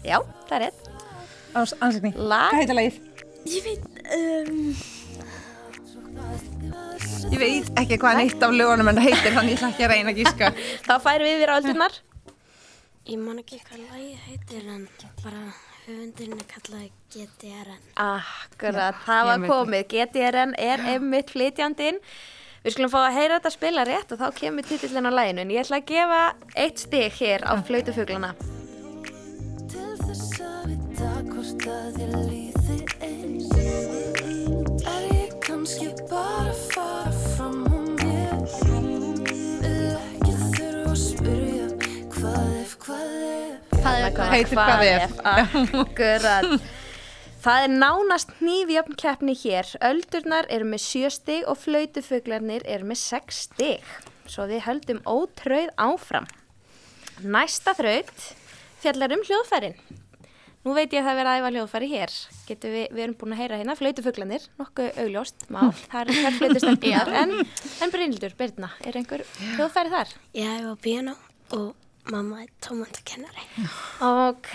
Já, 0.05 0.19
það 0.47 0.55
er 0.57 0.65
rétt. 0.67 0.89
Ás, 1.57 1.73
ansækning. 1.81 2.15
Hvað 2.15 2.57
heitir 2.59 2.77
lagið? 2.77 2.99
Ég 3.49 3.65
veit, 3.65 3.85
um, 4.15 4.73
Ég 7.29 7.39
veit 7.41 7.67
ekki 7.79 7.97
hvað 8.01 8.19
neitt 8.19 8.43
af 8.43 8.53
lögunum 8.53 8.89
en 8.89 8.99
það 8.99 9.07
heitir, 9.09 9.33
þannig 9.35 9.53
ég 9.53 9.59
ætla 9.59 9.69
ekki 9.73 9.85
að 9.85 9.91
reyna 9.93 10.13
að 10.13 10.19
gíska. 10.21 10.51
Þá 10.87 10.93
færum 11.03 11.27
við 11.27 11.35
yfir 11.35 11.51
á 11.51 11.55
öldurnar. 11.59 11.97
Ég 13.09 13.19
man 13.21 13.41
ekki 13.41 13.59
hvað 13.65 13.83
lagi 13.89 14.09
heitir 14.27 14.65
en 14.69 14.83
bara 15.23 15.43
höfundurinn 15.85 16.41
er 16.41 16.49
kallaði 16.49 16.89
GTRN. 17.13 17.79
Akkurat, 18.05 18.99
það 19.05 19.29
var 19.31 19.45
komið. 19.49 19.85
GTRN 19.93 20.53
er 20.61 20.85
einmitt 20.93 21.33
flytjandinn. 21.33 22.01
Við 22.63 22.73
skulum 22.75 22.91
fá 22.91 22.99
að 23.05 23.15
heyra 23.15 23.37
þetta 23.39 23.51
spila 23.55 23.83
rétt 23.87 24.09
og 24.11 24.19
þá 24.19 24.27
kemur 24.35 24.65
titillin 24.67 25.07
á 25.07 25.11
læginu. 25.15 25.41
En 25.45 25.51
ég 25.55 25.61
ætla 25.63 25.77
að 25.79 25.85
gefa 25.93 26.21
eitt 26.59 26.81
stig 26.83 27.13
hér 27.21 27.45
á 27.47 27.53
flautafuglana. 27.63 28.33
Til 29.71 29.93
þess 30.01 30.41
að 30.43 30.65
vita 30.73 31.11
hvort 31.29 31.67
að 31.71 32.01
ég 32.03 32.09
líði 32.27 32.77
eins 33.05 33.47
Er 34.89 35.05
ég 35.13 35.31
kannski 35.45 35.87
bara 36.09 36.49
að 36.51 36.65
fara 36.73 37.13
fram 37.35 37.61
á 37.69 37.79
mér 38.01 38.35
Vil 39.63 39.95
ekki 39.95 40.33
þurfa 40.57 40.91
að 40.91 40.99
spyrja 41.05 41.67
Hvað 42.19 42.51
ef, 42.59 42.75
hvað 42.83 43.15
ef 43.29 43.55
hvað 43.79 44.03
er 44.03 44.11
hvað? 44.11 44.29
Heitir 44.33 44.57
hvað 44.59 44.81
ef. 44.89 45.11
Akkurat. 45.85 46.78
Það 47.39 47.65
er 47.65 47.71
nánast 47.71 48.31
nýfjöfn 48.43 48.97
keppni 48.99 49.33
hér. 49.39 49.69
Öldurnar 49.87 50.47
eru 50.51 50.65
með 50.67 50.81
sjö 50.83 51.11
stig 51.13 51.45
og 51.47 51.55
flautufuglarnir 51.61 52.65
eru 52.67 52.89
með 52.89 52.99
sex 52.99 53.45
stig. 53.45 53.85
Svo 54.27 54.43
við 54.49 54.65
höldum 54.65 54.99
ótröð 55.07 55.71
áfram. 55.79 56.27
Næsta 57.23 57.71
þraut 57.79 58.27
fjallar 58.83 59.15
um 59.15 59.23
hljóðfærin. 59.23 59.79
Nú 60.67 60.75
veit 60.75 60.91
ég 60.91 60.99
að 60.99 61.07
það 61.07 61.13
er 61.13 61.19
verið 61.21 61.31
að 61.31 61.39
æfa 61.39 61.53
hljóðfæri 61.55 61.91
hér. 61.93 62.19
Getum 62.49 62.75
við, 62.75 62.85
við 62.91 63.03
erum 63.05 63.17
búin 63.23 63.35
að 63.37 63.41
heyra 63.45 63.59
hérna, 63.61 63.79
flautufuglanir, 63.79 64.51
nokkuð 64.59 65.03
augljóst 65.05 65.47
mál. 65.55 65.71
Það 65.93 66.01
er 66.01 66.19
hver 66.19 66.39
flautustendunar. 66.41 67.17
en, 67.23 67.35
en 67.87 67.93
Brynildur, 67.95 68.35
Birna, 68.35 68.75
er 68.83 68.99
einhver 68.99 69.23
hljóðfæri 69.55 69.95
þar? 69.95 70.17
Ég 70.35 70.57
æfa 70.59 70.75
á 70.75 70.83
piano 70.83 71.15
og 71.55 71.71
mamma 72.11 72.41
er 72.43 72.49
tómöndakennari. 72.63 73.45
Ok, 74.01 74.51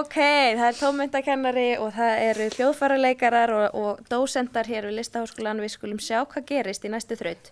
ok, 0.00 0.16
það 0.58 0.66
er 0.68 0.78
tómyndakennari 0.78 1.68
og 1.80 1.92
það 1.96 2.22
eru 2.26 2.48
hljóðfæraleikarar 2.56 3.52
og, 3.56 3.78
og 3.78 4.02
dósendar 4.10 4.68
hér 4.68 4.88
við 4.88 4.98
listaháskólan. 5.00 5.62
Við 5.64 5.74
skulum 5.74 6.00
sjá 6.02 6.20
hvað 6.24 6.48
gerist 6.50 6.84
í 6.84 6.92
næstu 6.92 7.18
þraut. 7.18 7.50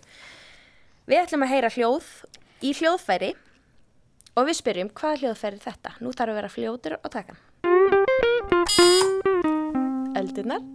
Við 1.07 1.21
ætlum 1.23 1.45
að 1.47 1.53
heyra 1.55 1.73
hljóð 1.73 2.09
í 2.61 2.73
hljóðfæri 2.77 3.33
og 4.37 4.49
við 4.49 4.59
spyrjum 4.61 4.93
hvað 4.97 5.23
hljóðfæri 5.23 5.61
þetta. 5.63 5.95
Nú 6.03 6.13
þarf 6.13 6.33
að 6.33 6.39
vera 6.41 6.53
fljótur 6.53 6.97
á 7.01 7.07
takan. 7.09 7.41
Öldurnar. 10.17 10.65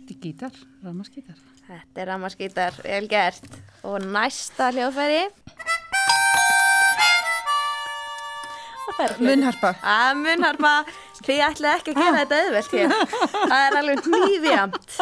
Þetta 0.00 0.12
er 0.12 0.20
gítar, 0.24 0.60
ramaskítar. 0.84 1.40
Þetta 1.70 2.02
er 2.02 2.08
ramaskítar, 2.10 2.80
vel 2.84 3.04
gert. 3.08 3.46
Og 3.86 4.02
næsta 4.02 4.72
hljóðfæri. 4.74 5.28
Er 8.98 9.14
hljóð- 9.16 9.24
Munnharpa. 9.30 9.70
Að 9.86 10.18
munnharpa, 10.20 10.72
þið 11.24 11.40
ætlaði 11.46 11.78
ekki 11.78 11.94
að 11.94 12.00
gera 12.02 12.20
þetta 12.20 12.40
auðvelt 12.44 12.74
hér. 12.76 12.94
Það 13.50 13.64
er 13.64 13.76
alveg 13.80 14.08
nýfjamt. 14.14 15.00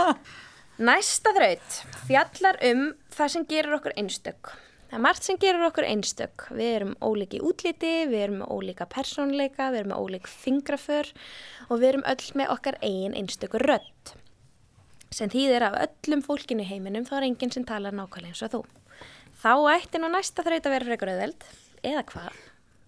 Næsta 0.78 1.33
þraut 1.35 1.78
fjallar 2.07 2.59
um 2.71 2.83
það 3.16 3.33
sem 3.35 3.47
gerur 3.50 3.78
okkur 3.80 3.97
einstök. 3.99 4.52
Það 4.88 4.97
er 4.99 5.02
margt 5.04 5.26
sem 5.26 5.37
gerur 5.42 5.66
okkur 5.68 5.85
einstök. 5.88 6.45
Við 6.54 6.71
erum 6.76 6.95
ólík 7.04 7.35
í 7.37 7.40
útliti, 7.45 7.95
við 8.09 8.23
erum 8.28 8.38
með 8.45 8.52
ólíka 8.54 8.87
persónleika, 8.88 9.66
við 9.75 9.83
erum 9.83 9.97
ólík 9.99 10.30
fingraför 10.30 11.11
og 11.68 11.80
við 11.83 11.88
erum 11.90 12.07
öll 12.09 12.30
með 12.40 12.52
okkar 12.54 12.78
eigin 12.80 13.16
einstöku 13.18 13.61
rödd. 13.61 14.14
Sem 15.11 15.28
þýðir 15.33 15.66
af 15.66 15.76
öllum 15.88 16.23
fólkinu 16.25 16.64
heiminum 16.68 17.04
þá 17.09 17.16
er 17.18 17.26
enginn 17.33 17.52
sem 17.52 17.64
talar 17.68 17.92
nákvæmlega 17.97 18.33
eins 18.33 18.45
og 18.47 18.54
þú. 18.54 18.62
Þá 19.42 19.52
ætti 19.75 20.00
nú 20.00 20.09
næsta 20.12 20.45
þraut 20.47 20.64
að 20.66 20.75
vera 20.76 20.88
frekar 20.88 21.12
auðveld, 21.12 21.45
eða 21.87 22.02
hvað? 22.12 22.38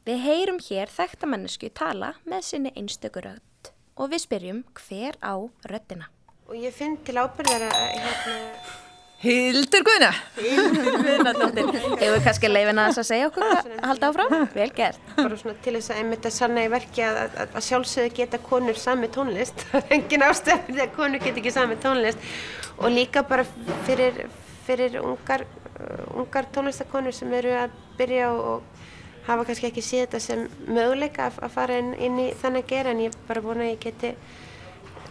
Við 0.09 0.23
heyrum 0.25 0.59
hér 0.65 0.89
þekta 0.89 1.29
mannesku 1.29 1.69
tala 1.77 2.15
með 2.25 2.45
sinni 2.47 2.71
einstöku 2.73 3.21
rödd 3.21 3.69
og 4.01 4.09
við 4.09 4.23
spyrjum 4.23 4.63
hver 4.79 5.19
á 5.21 5.37
röddina. 5.69 6.07
Og 6.49 6.57
ég 6.57 6.73
finn 6.73 6.95
til 7.05 7.19
ábyrðar 7.21 7.67
að 7.69 7.83
hérna, 7.99 8.37
Hildur 9.21 9.85
Guðna. 9.85 10.09
Guðnadóttir. 10.41 11.69
Hefur 11.75 12.15
við 12.15 12.25
kannski 12.25 12.49
leifin 12.49 12.81
að 12.81 12.89
þess 12.89 13.03
að 13.03 13.09
segja 13.11 13.29
okkur 13.29 13.45
að 13.51 13.69
halda 13.91 14.09
áfram? 14.09 14.35
Vel 14.55 14.71
gert. 14.79 15.13
bara 15.19 15.41
svona 15.43 15.61
til 15.67 15.77
þess 15.77 15.93
að 15.93 16.01
einmitt 16.01 16.29
að 16.31 16.37
sanna 16.39 16.65
í 16.65 16.73
verki 16.73 17.05
að, 17.05 17.21
að, 17.27 17.53
að 17.61 17.67
sjálfsögðu 17.69 18.17
geta 18.23 18.41
konur 18.49 18.81
sami 18.81 19.13
tónlist 19.13 19.65
það 19.69 19.83
er 19.83 19.97
engin 19.99 20.25
ástæð 20.31 20.65
því 20.71 20.85
að 20.87 20.97
konur 20.97 21.25
geta 21.27 21.43
ekki 21.45 21.53
sami 21.59 21.77
tónlist 21.85 22.29
og 22.79 22.97
líka 22.97 23.27
bara 23.29 23.45
fyrir, 23.85 24.23
fyrir 24.65 24.97
ungar, 25.05 25.45
ungar 26.17 26.49
tónlistakonur 26.57 27.21
sem 27.21 27.37
eru 27.37 27.53
að 27.67 27.77
byrja 28.01 28.33
og 28.33 28.70
hafa 29.31 29.47
kannski 29.49 29.71
ekki 29.71 29.85
séð 29.85 30.05
þetta 30.05 30.21
sem 30.27 30.45
möguleika 30.69 31.29
að, 31.29 31.41
að 31.47 31.57
fara 31.57 31.81
inn, 31.81 31.95
inn 31.97 32.21
í 32.21 32.29
þannig 32.43 32.67
að 32.67 32.75
gera 32.75 32.95
en 32.95 33.03
ég 33.05 33.15
er 33.15 33.25
bara 33.29 33.45
vona 33.45 33.67
að 33.67 33.73
ég 33.73 33.83
geti 33.87 34.13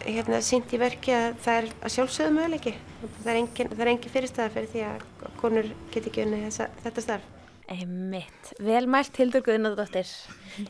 hérna, 0.06 0.40
sínt 0.46 0.72
í 0.76 0.80
verki 0.80 1.16
að 1.16 1.42
það 1.44 1.60
er 1.60 1.68
að 1.80 1.96
sjálfsögðu 1.96 2.38
möguleiki 2.38 2.78
það 3.24 3.34
er 3.34 3.42
engin, 3.42 3.74
er 3.76 3.92
engin 3.96 4.16
fyrirstæða 4.16 4.56
fyrir 4.56 4.72
því 4.76 4.88
að 4.88 5.36
konur 5.42 5.76
geti 5.94 6.12
ekki 6.12 6.26
unni 6.28 6.46
þessa, 6.48 6.72
þetta 6.86 7.06
starf 7.08 7.36
Einmitt. 7.70 8.54
Vel 8.66 8.88
mælt 8.90 9.18
Hildur 9.22 9.44
Guðnadóttir. 9.46 10.10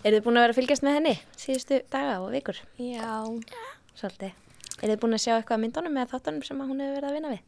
Er 0.04 0.12
þið 0.18 0.24
búin 0.26 0.40
að 0.40 0.44
vera 0.44 0.52
að 0.52 0.58
fylgjast 0.58 0.84
með 0.84 0.98
henni 0.98 1.14
síðustu 1.40 1.80
daga 1.94 2.18
og 2.20 2.34
vikur? 2.34 2.60
Já. 2.76 3.24
Svolítið. 3.96 4.34
Er 4.82 4.92
þið 4.92 5.00
búin 5.06 5.16
að 5.16 5.24
sjá 5.24 5.32
eitthvað 5.38 5.56
af 5.56 5.64
myndunum 5.64 5.96
eða 6.00 6.12
þáttunum 6.12 6.44
sem 6.44 6.60
að 6.60 6.74
hún 6.74 6.84
hefur 6.84 6.98
verið 6.98 7.10
að 7.10 7.16
vinna 7.16 7.32
við? 7.32 7.46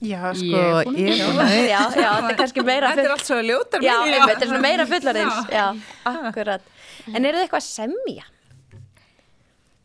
Já, 0.00 0.20
sko, 0.32 0.60
að 0.80 0.94
ég 0.96 1.10
er 1.12 1.26
búin 1.28 1.40
að... 1.44 1.54
Já, 1.68 1.80
já, 1.92 2.08
þetta 2.08 2.28
er 2.32 2.36
kannski 2.38 2.62
meira 2.64 2.90
Þetta 2.94 3.02
er 3.02 3.12
allt 3.12 3.26
svo 3.28 3.40
ljótar 3.44 3.82
Já, 3.84 3.96
þetta 4.08 4.36
er 4.36 4.48
svona 4.48 4.60
meira 4.64 4.86
fullarins. 4.88 5.40
Já, 5.52 5.64
akkurat. 6.08 6.70
En 7.10 7.20
eru 7.20 7.36
þið 7.36 7.44
eitthvað 7.44 7.60
að 7.60 7.66
semja? 7.66 8.24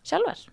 Sjálfar? 0.05 0.45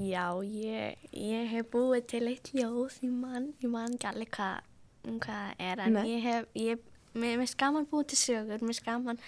Já, 0.00 0.24
ég, 0.46 1.04
ég 1.12 1.50
hef 1.50 1.68
búið 1.72 2.06
til 2.14 2.22
eitt 2.30 2.48
ljóð, 2.54 2.96
ég 3.04 3.12
man, 3.12 3.50
ég 3.60 3.72
man 3.72 3.96
ekki 3.98 4.08
alveg 4.08 4.32
hvað, 4.38 4.66
hvað 5.04 5.26
það 5.26 5.64
er, 5.66 5.82
en 5.84 5.96
Nei. 5.98 6.02
ég 6.14 6.24
hef, 6.24 6.48
ég, 6.56 6.84
mér 7.18 7.36
mér 7.42 7.54
gaman 7.60 7.88
búið 7.90 8.12
til 8.12 8.20
sögur, 8.22 8.64
mér 8.64 8.80
gaman, 8.86 9.20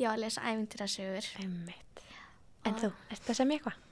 já, 0.00 0.08
að 0.14 0.22
lesa 0.24 0.42
ævintýra 0.48 0.88
sögur. 0.90 1.30
Einmitt. 1.44 2.02
En 2.66 2.80
þú, 2.80 2.90
ertu 3.12 3.30
að 3.30 3.40
semja 3.42 3.60
eitthvað? 3.60 3.82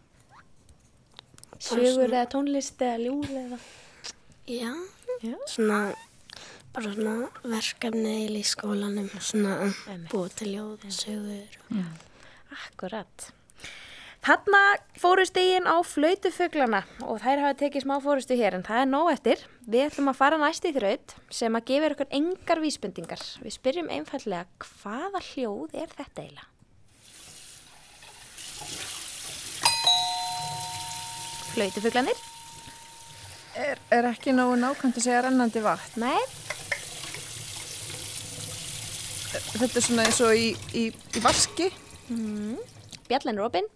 Sögur 1.63 2.09
eða 2.09 2.27
tónlist 2.33 2.83
eða 2.83 2.99
ljúð 3.05 3.39
eða? 3.45 3.61
Já. 4.51 4.73
Svona 5.51 5.79
bara 6.75 6.91
svona 6.91 7.15
verkefni 7.47 8.17
í 8.27 8.43
skólanum, 8.47 9.09
svona 9.23 9.71
búið 10.11 10.37
til 10.41 10.51
ljóð, 10.57 10.85
sögur. 10.91 11.59
Akkurat. 12.55 13.31
Þarna 14.25 14.61
fóru 14.97 15.27
stegin 15.29 15.67
á 15.69 15.77
flautufuglana 15.85 16.81
og 17.05 17.19
þær 17.21 17.43
hafa 17.43 17.59
tekið 17.61 17.85
smá 17.85 17.99
fórustu 18.01 18.39
hér 18.41 18.57
en 18.57 18.65
það 18.65 18.81
er 18.81 18.89
nóg 18.89 19.11
eftir. 19.13 19.43
Við 19.69 19.85
ætlum 19.91 20.09
að 20.15 20.21
fara 20.23 20.39
næst 20.41 20.65
í 20.65 20.73
þraut 20.73 21.15
sem 21.29 21.59
að 21.59 21.67
gefa 21.69 21.91
ykkur 21.93 22.11
engar 22.19 22.63
vísbendingar. 22.65 23.25
Við 23.45 23.57
spyrjum 23.59 23.93
einfallega 23.93 24.49
hvaða 24.65 25.21
hljóð 25.29 25.77
er 25.77 25.93
þetta 25.93 26.25
eiginlega? 26.25 26.49
Flautufuglanir? 31.53 32.34
Er, 33.55 33.79
er 33.95 34.09
ekki 34.11 34.33
nógu 34.35 34.57
nákvæmt 34.59 34.99
að 34.99 35.05
segja 35.07 35.21
rennandi 35.27 35.61
vatn? 35.63 36.03
Nei. 36.03 36.19
Þetta 39.55 39.79
er 39.79 39.85
svona 39.87 40.07
eins 40.09 40.21
og 40.25 40.35
í, 40.39 40.49
í, 40.75 40.85
í 40.91 41.23
vaski. 41.23 41.69
Mm. 42.11 42.59
Bjallan 43.09 43.39
Robin? 43.39 43.69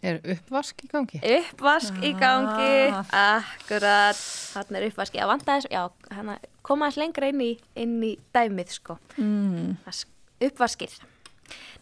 Er 0.00 0.16
uppvask 0.32 0.80
í 0.80 0.88
gangi? 0.88 1.18
Uppvask 1.20 1.98
í 2.08 2.14
gangi, 2.16 2.88
akkurat, 3.12 4.16
þarna 4.54 4.80
er 4.80 4.86
uppvask, 4.88 5.18
já, 5.18 5.26
vanda 5.28 5.58
þess, 5.58 5.68
já, 5.68 5.82
hana, 6.16 6.38
koma 6.64 6.88
þess 6.88 7.02
lengra 7.02 7.28
inn 7.28 7.42
í, 7.44 7.50
inn 7.76 7.98
í 8.08 8.14
dæmið, 8.34 8.72
sko, 8.78 8.96
Mm. 9.20 9.74
Vask, 9.84 10.08
uppvaskið. 10.40 10.96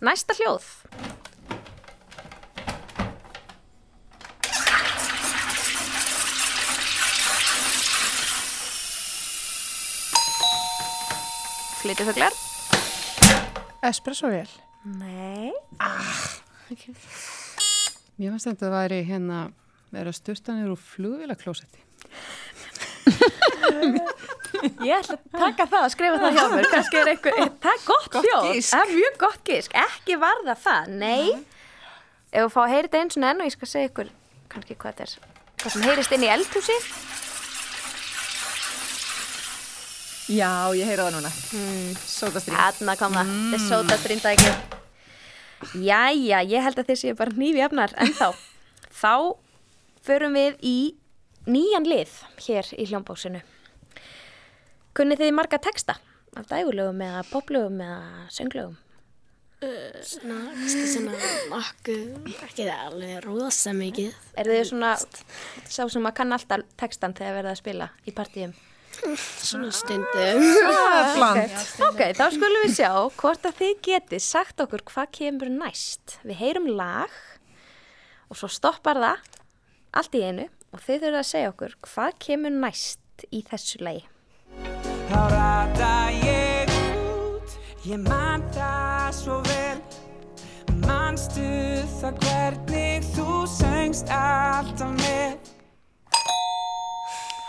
Næsta 0.02 0.34
hljóð. 0.34 0.66
Flytufuglar? 11.88 12.34
Espresso 13.88 14.28
vel. 14.28 14.48
Nei. 14.84 15.54
Mér 18.18 18.34
finnst 18.34 18.44
þetta 18.50 18.66
að 18.68 18.74
væri 18.74 18.98
hérna 19.08 19.38
vera 19.94 20.12
styrtanir 20.12 20.68
úr 20.68 20.76
flugvélaklósetti. 20.76 21.80
Ég 24.84 24.98
ætla 24.98 25.16
að 25.16 25.22
taka 25.32 25.64
það 25.70 25.86
og 25.86 25.94
skrifa 25.94 26.18
það 26.20 26.36
hjá 26.36 26.44
mér, 26.52 26.68
kannski 26.74 27.00
er 27.00 27.10
eitthvað, 27.14 27.40
það 27.64 27.72
er 27.72 27.80
gott, 27.86 28.10
Gott 28.18 28.26
hljóð, 28.26 28.50
það 28.68 28.82
er 28.82 28.92
mjög 28.98 29.16
gott 29.22 29.40
gísk, 29.48 29.78
ekki 29.86 30.18
varða 30.20 30.56
það, 30.60 30.90
nei, 31.00 31.24
ef 32.34 32.42
við 32.42 32.52
fá 32.52 32.60
að 32.66 32.74
heyra 32.74 32.90
þetta 32.90 33.00
eins 33.00 33.16
og 33.16 33.26
enn 33.30 33.40
og 33.40 33.48
ég 33.48 33.56
skal 33.56 33.70
segja 33.72 33.92
ykkur 33.92 34.12
kannski 34.52 34.76
hvað 34.76 35.00
þetta 35.00 35.08
er, 35.08 35.32
hvað 35.62 35.76
sem 35.76 35.86
heyrist 35.88 36.16
inn 36.18 36.26
í 36.26 36.32
eldhúsi, 36.34 36.78
Já, 40.28 40.68
ég 40.76 40.84
heyra 40.84 41.06
það 41.06 41.14
núna. 41.16 41.30
Mm. 41.56 41.92
Sótastrím. 42.04 42.56
þarna 42.58 42.94
kom 43.00 43.14
það, 43.16 43.30
þetta 43.32 43.56
er 43.56 43.62
sóta 43.64 43.96
strindæki. 43.96 44.50
Jæja, 45.88 46.40
ég 46.44 46.66
held 46.66 46.80
að 46.82 46.90
þið 46.90 46.98
séu 47.00 47.14
bara 47.16 47.32
nýfi 47.32 47.62
efnar, 47.64 47.94
en 47.96 48.12
þá, 48.12 48.36
þá 49.02 49.14
förum 50.04 50.36
við 50.36 50.60
í 50.60 50.76
nýjan 51.48 51.88
lið 51.88 52.12
hér 52.44 52.68
í 52.76 52.86
hljómbóksinu. 52.90 53.40
Kunnið 54.92 55.24
þið 55.24 55.34
marga 55.38 55.62
texta 55.64 55.96
af 56.36 56.52
dægulögum 56.52 57.00
eða 57.08 57.24
poplögum 57.32 57.80
eða 57.80 58.28
sönglögum? 58.34 58.76
Svona, 59.58 60.38
kannski 60.54 60.86
svona 60.92 61.18
nokkuð, 61.50 62.32
ekki 62.36 62.68
það 62.68 62.82
alveg 62.84 63.24
rosa 63.24 63.72
mikið. 63.74 64.12
Er 64.38 64.52
þið 64.52 64.66
svona 64.74 64.92
sá 65.00 65.86
sem 65.88 66.04
að 66.04 66.18
kann 66.20 66.36
alltaf 66.36 66.68
textan 66.78 67.16
þegar 67.16 67.40
verða 67.40 67.56
að 67.56 67.62
spila 67.64 67.94
í 68.04 68.14
partíum? 68.14 68.52
Svona 68.98 69.70
stundum. 69.74 70.44
Ok, 71.18 71.54
ok, 71.86 72.02
þá 72.18 72.24
skulum 72.34 72.64
við 72.64 72.74
sjá 72.76 72.90
hvort 73.20 73.48
að 73.48 73.58
þið 73.60 73.74
getið 73.88 74.24
sagt 74.24 74.62
okkur 74.64 74.84
hvað 74.90 75.10
kemur 75.20 75.52
næst. 75.52 76.18
Við 76.26 76.40
heyrum 76.42 76.68
lag 76.78 77.12
og 78.28 78.40
svo 78.40 78.50
stoppar 78.52 79.00
það 79.00 79.28
allt 79.98 80.18
í 80.18 80.24
einu 80.26 80.48
og 80.74 80.82
þið 80.84 81.04
þurfum 81.04 81.20
að 81.22 81.28
segja 81.30 81.52
okkur 81.54 81.76
hvað 81.88 82.18
kemur 82.26 82.56
næst 82.58 83.26
í 83.30 83.42
þessu 83.48 83.82
lagi. 83.86 84.04
Þá 85.08 85.22
rata 85.32 85.94
ég 86.18 86.74
út, 86.98 87.56
ég 87.88 88.02
man 88.04 88.44
það 88.52 89.08
svo 89.22 89.40
vel 89.48 89.80
Manstu 90.84 91.48
það 91.98 92.20
hvernig 92.22 93.06
þú 93.16 93.42
söngst 93.50 94.12
alltaf 94.14 94.94
með 95.00 95.36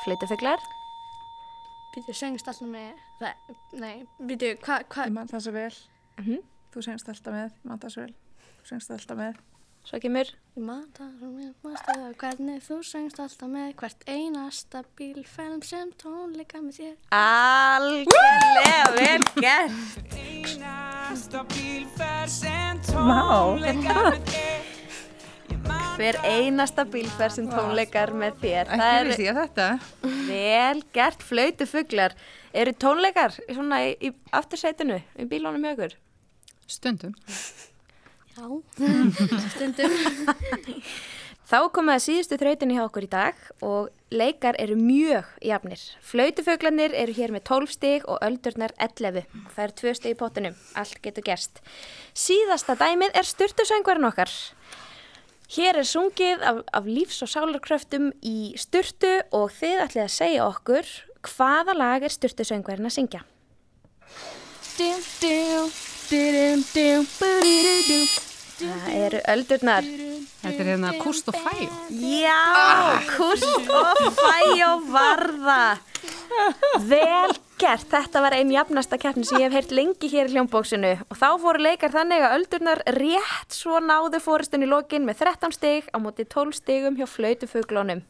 Flytufuglar? 0.03 0.63
Býtu, 1.89 2.13
söngst 2.13 2.47
alltaf 2.51 2.67
með, 2.69 2.97
það, 3.19 3.53
nei, 3.81 3.95
býtu, 4.21 4.53
hvað, 4.61 4.83
Ég 4.83 4.89
hvað, 4.93 5.13
man 5.15 5.27
það 5.31 5.45
svo 5.45 5.53
vel. 5.55 5.75
Mhm. 6.21 6.41
Þú 6.69 6.81
sengst 6.85 7.07
alltaf 7.09 7.33
með, 7.33 7.47
ég 7.49 7.63
man 7.71 7.79
það 7.81 7.93
svo 7.95 8.01
vel. 8.05 8.15
Þú 8.59 8.67
sengst 8.69 8.91
alltaf 8.93 9.17
með. 9.17 9.39
Svo 9.89 9.97
kemur 10.03 10.27
ég 10.29 10.63
man 10.67 10.83
það 10.93 11.11
svo 11.17 11.29
með, 11.33 11.53
manstu 11.63 11.93
það 11.95 12.15
hvernig 12.21 12.59
þú 12.67 12.77
söngst 12.85 13.19
alltaf 13.23 13.49
með 13.49 13.69
hvert 13.79 14.03
einasta 14.11 14.83
bílferðum 14.99 15.63
sem 15.65 15.91
tónleika 16.03 16.61
með 16.61 16.73
þér. 16.77 16.95
algjörlega 17.09 18.85
vel 18.99 19.23
gert. 19.39 20.13
Einasta 20.13 21.43
bílferð 21.55 22.29
sem 22.35 22.81
tónleika 22.91 23.95
með 24.11 24.21
þér 24.33 24.58
Hver 25.99 26.15
einasta 26.23 26.85
bílferð 26.87 27.33
sem 27.35 27.47
tónleikar 27.51 28.13
með 28.15 28.37
þér. 28.39 28.69
Ekki 28.71 28.79
Það 28.79 29.07
vissi 29.09 29.25
ég 29.25 29.35
þetta. 29.39 29.65
vel 30.29 30.83
gert 30.95 31.25
flautufuglar. 31.27 32.13
Eru 32.55 32.71
tónleikar 32.79 33.35
svona 33.49 33.81
í, 33.89 33.91
í 33.99 34.13
aftursætinu, 34.31 35.01
í 35.19 35.25
bílónum 35.27 35.65
hjá 35.67 35.73
ykkur? 35.75 35.97
Stundum. 36.71 37.15
Já, 38.31 38.47
stundum. 39.57 39.97
Þá 41.49 41.57
komið 41.73 41.95
að 41.97 42.03
síðustu 42.05 42.37
þrautinni 42.37 42.75
hjá 42.77 42.83
okkur 42.85 43.05
í 43.07 43.09
dag 43.11 43.37
og 43.65 43.87
leikar 44.13 44.55
eru 44.61 44.75
mjög 44.79 45.27
jafnir. 45.49 45.81
Flautufuglanir 46.05 46.93
eru 46.95 47.15
hér 47.17 47.33
með 47.33 47.43
12 47.49 47.73
stig 47.75 48.05
og 48.07 48.21
öldurnar 48.23 48.71
11. 48.77 49.25
Það 49.55 49.63
eru 49.65 49.75
2 49.81 49.93
stig 49.99 50.13
í 50.15 50.19
pottinum. 50.21 50.55
Allt 50.79 51.01
getur 51.03 51.25
gerst. 51.25 51.59
Síðasta 52.13 52.77
dæmið 52.79 53.17
er 53.17 53.27
styrtusöngvarinn 53.33 54.07
okkar. 54.13 54.31
Hér 55.49 55.79
er 55.81 55.87
sungið 55.87 56.43
af, 56.45 56.59
af 56.77 56.85
lífs- 56.85 57.23
og 57.25 57.29
sálarkröftum 57.31 58.11
í 58.21 58.53
styrtu 58.59 59.15
og 59.33 59.49
þið 59.57 59.79
ætlið 59.87 60.03
að 60.03 60.11
segja 60.13 60.45
okkur 60.45 60.91
hvaða 61.25 61.73
lag 61.73 62.05
er 62.05 62.13
styrtusöngvarinn 62.13 62.85
að 62.85 62.93
syngja. 62.99 63.21
Það 68.59 68.93
eru 68.93 69.23
öldurnar. 69.33 69.89
Þetta 70.39 70.61
er 70.61 70.69
hérna 70.69 70.93
Kust 71.01 71.33
og 71.33 71.41
Fæjó. 71.41 71.73
Já, 71.97 72.37
Kust 73.09 73.73
og 73.73 74.05
Fæjó 74.21 74.71
varða. 74.93 75.61
Vel 76.85 77.33
gert, 77.59 77.87
þetta 77.91 78.21
var 78.23 78.35
einn 78.37 78.51
jafnasta 78.53 78.97
keppni 78.99 79.25
sem 79.27 79.41
ég 79.41 79.49
hef 79.49 79.55
heyrt 79.57 79.73
lengi 79.75 80.09
hér 80.11 80.29
í 80.29 80.35
hljómbóksinu 80.35 80.91
og 81.03 81.17
þá 81.19 81.27
fóru 81.41 81.63
leikar 81.63 81.91
þannig 81.91 82.23
að 82.23 82.35
öldurnar 82.37 82.81
rétt 82.95 83.55
svo 83.55 83.81
náðu 83.83 84.21
fóristun 84.23 84.63
í 84.63 84.69
lokin 84.69 85.07
með 85.07 85.25
13 85.25 85.55
stig 85.57 85.89
á 85.91 85.97
móti 85.99 86.23
12 86.23 86.55
stigum 86.55 86.99
hjá 86.99 87.07
flautufuglónum. 87.09 88.03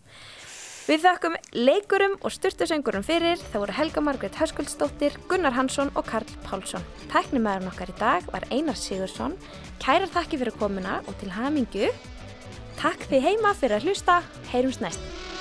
Við 0.90 1.04
þakkum 1.06 1.38
leikurum 1.54 2.16
og 2.26 2.34
styrtusöngurum 2.34 3.06
fyrir, 3.06 3.42
það 3.52 3.64
voru 3.64 3.78
Helga 3.78 4.04
Margrét 4.06 4.38
Höskuldsdóttir, 4.42 5.18
Gunnar 5.30 5.54
Hansson 5.54 5.92
og 5.94 6.08
Karl 6.10 6.30
Pálsson. 6.46 6.86
Tæknumæðurinn 7.14 7.70
okkar 7.70 7.94
í 7.94 7.98
dag 8.00 8.30
var 8.34 8.46
Einar 8.50 8.78
Sigursson. 8.78 9.38
Kærar 9.82 10.10
þakki 10.14 10.42
fyrir 10.42 10.58
komuna 10.58 11.00
og 11.06 11.18
til 11.22 11.30
hamingju. 11.38 11.94
Takk 12.82 13.06
því 13.10 13.22
heima 13.28 13.54
fyrir 13.58 13.78
að 13.78 13.90
hlusta. 13.90 14.22
Heyrums 14.50 14.82
næst. 14.82 15.39